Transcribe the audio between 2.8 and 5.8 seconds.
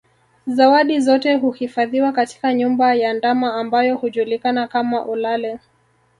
ya ndama ambayo hujulikana kama Olale